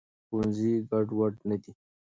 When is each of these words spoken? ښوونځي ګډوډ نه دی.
ښوونځي 0.27 0.73
ګډوډ 0.89 1.33
نه 1.49 1.55
دی. 1.61 1.71